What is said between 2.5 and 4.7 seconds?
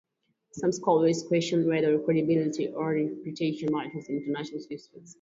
or reputation matters in international